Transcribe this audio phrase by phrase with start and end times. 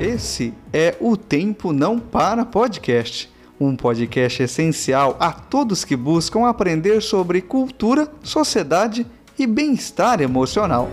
[0.00, 7.02] Esse é o Tempo Não Para Podcast, um podcast essencial a todos que buscam aprender
[7.02, 9.04] sobre cultura, sociedade
[9.36, 10.88] e bem-estar emocional.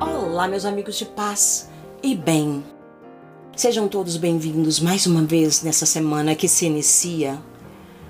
[0.00, 1.68] Olá, meus amigos de paz
[2.02, 2.64] e bem.
[3.54, 7.38] Sejam todos bem-vindos mais uma vez nessa semana que se inicia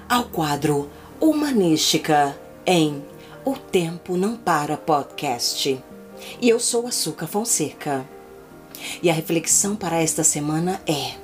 [0.08, 0.88] ao quadro
[1.20, 3.02] Humanística em
[3.42, 5.82] O Tempo Não Para Podcast.
[6.42, 8.06] E eu sou a Suca Fonseca.
[9.02, 11.14] E a reflexão para esta semana é: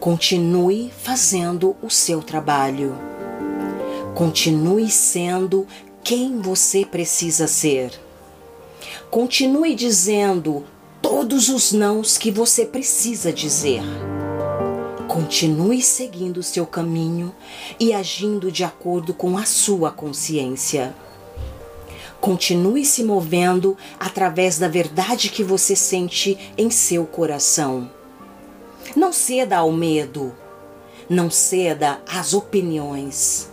[0.00, 2.96] continue fazendo o seu trabalho.
[4.16, 5.68] Continue sendo
[6.02, 7.92] quem você precisa ser.
[9.08, 10.64] Continue dizendo
[11.00, 13.82] todos os nãos que você precisa dizer.
[15.06, 17.32] Continue seguindo o seu caminho
[17.78, 20.92] e agindo de acordo com a sua consciência.
[22.20, 27.90] Continue se movendo através da verdade que você sente em seu coração.
[28.94, 30.34] Não ceda ao medo,
[31.08, 33.48] não ceda às opiniões,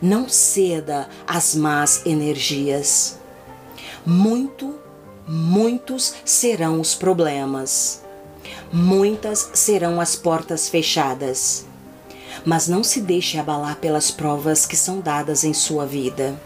[0.00, 3.18] não ceda às más energias.
[4.04, 4.74] Muito
[5.26, 8.02] muitos serão os problemas,
[8.70, 11.64] muitas serão as portas fechadas.
[12.44, 16.38] Mas não se deixe abalar pelas provas que são dadas em sua vida.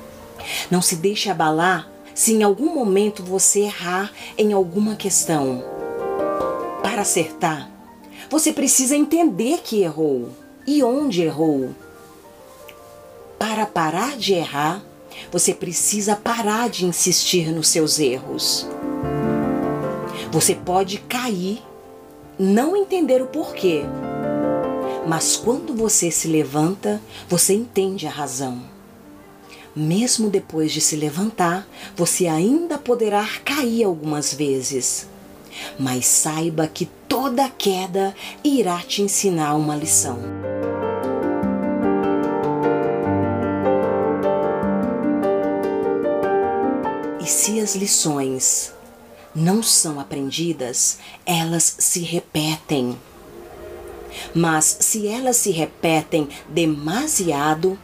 [0.71, 5.63] Não se deixe abalar se em algum momento você errar em alguma questão.
[6.83, 7.71] Para acertar,
[8.29, 10.31] você precisa entender que errou
[10.67, 11.71] e onde errou.
[13.39, 14.83] Para parar de errar,
[15.31, 18.67] você precisa parar de insistir nos seus erros.
[20.31, 21.63] Você pode cair,
[22.39, 23.85] não entender o porquê,
[25.07, 28.78] mas quando você se levanta, você entende a razão.
[29.79, 35.07] Mesmo depois de se levantar, você ainda poderá cair algumas vezes.
[35.79, 40.19] Mas saiba que toda queda irá te ensinar uma lição.
[47.25, 48.73] se as lições
[49.35, 52.99] não são aprendidas, elas se repetem.
[54.35, 57.79] Mas se elas se repetem demasiado,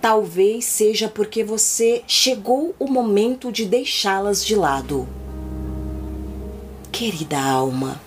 [0.00, 5.08] talvez seja porque você chegou o momento de deixá-las de lado.
[6.90, 8.00] Querida alma,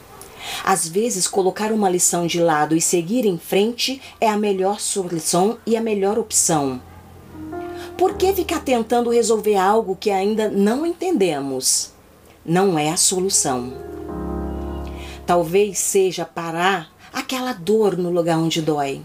[0.64, 5.58] às vezes colocar uma lição de lado e seguir em frente é a melhor solução
[5.66, 6.82] e a melhor opção.
[7.98, 11.92] Por que ficar tentando resolver algo que ainda não entendemos?
[12.44, 13.74] Não é a solução.
[15.26, 19.02] Talvez seja parar aquela dor no lugar onde dói.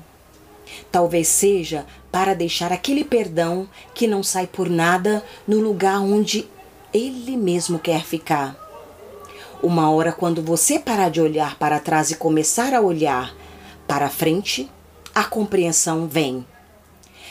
[0.96, 6.48] Talvez seja para deixar aquele perdão que não sai por nada no lugar onde
[6.90, 8.56] ele mesmo quer ficar.
[9.62, 13.36] Uma hora, quando você parar de olhar para trás e começar a olhar
[13.86, 14.70] para frente,
[15.14, 16.46] a compreensão vem.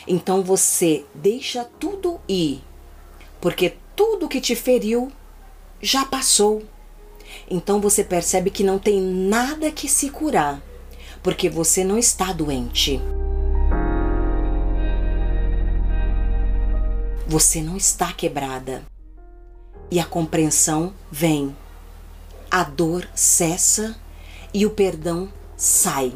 [0.06, 2.62] Então você deixa tudo ir,
[3.40, 5.10] porque tudo que te feriu
[5.82, 6.62] já passou.
[7.50, 10.62] Então você percebe que não tem nada que se curar,
[11.20, 13.02] porque você não está doente.
[17.26, 18.82] Você não está quebrada.
[19.90, 21.56] E a compreensão vem.
[22.50, 23.96] A dor cessa
[24.52, 26.12] e o perdão sai.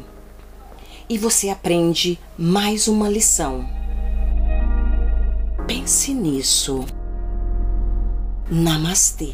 [1.09, 3.81] E você aprende mais uma lição
[5.73, 6.85] Pense nisso.
[8.51, 9.33] Namastê.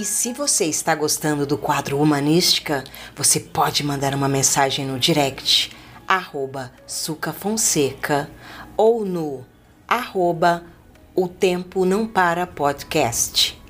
[0.00, 2.82] E se você está gostando do quadro Humanística,
[3.14, 5.76] você pode mandar uma mensagem no direct
[6.08, 8.30] arroba Suca Fonseca
[8.78, 9.44] ou no
[9.86, 10.64] arroba
[11.14, 13.60] O Tempo Não Para Podcast.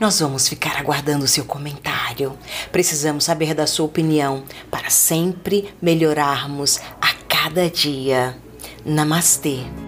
[0.00, 2.36] Nós vamos ficar aguardando seu comentário.
[2.72, 4.42] Precisamos saber da sua opinião
[4.72, 8.36] para sempre melhorarmos a cada dia.
[8.84, 9.87] Namastê!